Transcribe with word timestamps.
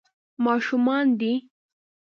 ماشومان 0.45 1.05
دي. 1.19 1.33